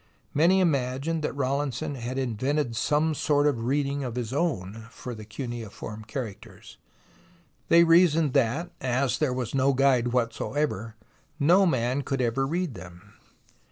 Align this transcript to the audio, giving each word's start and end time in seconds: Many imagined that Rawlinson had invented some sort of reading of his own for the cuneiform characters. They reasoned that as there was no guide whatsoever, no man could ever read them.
Many 0.33 0.61
imagined 0.61 1.21
that 1.21 1.35
Rawlinson 1.35 1.93
had 1.93 2.17
invented 2.17 2.75
some 2.75 3.13
sort 3.13 3.45
of 3.45 3.65
reading 3.65 4.03
of 4.03 4.15
his 4.15 4.33
own 4.33 4.87
for 4.89 5.13
the 5.13 5.25
cuneiform 5.25 6.05
characters. 6.05 6.77
They 7.69 7.83
reasoned 7.83 8.33
that 8.33 8.71
as 8.81 9.19
there 9.19 9.31
was 9.31 9.53
no 9.53 9.73
guide 9.73 10.07
whatsoever, 10.07 10.95
no 11.39 11.67
man 11.67 12.01
could 12.01 12.19
ever 12.19 12.47
read 12.47 12.73
them. 12.73 13.13